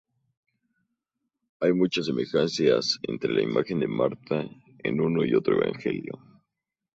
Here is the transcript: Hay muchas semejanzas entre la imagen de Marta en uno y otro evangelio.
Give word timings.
Hay 1.59 1.73
muchas 1.73 2.07
semejanzas 2.07 2.97
entre 3.03 3.31
la 3.35 3.43
imagen 3.43 3.79
de 3.81 3.87
Marta 3.87 4.47
en 4.79 4.99
uno 4.99 5.23
y 5.23 5.35
otro 5.35 5.61
evangelio. 5.63 6.13